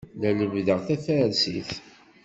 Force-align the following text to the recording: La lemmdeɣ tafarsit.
La 0.19 0.29
lemmdeɣ 0.37 0.79
tafarsit. 0.87 1.69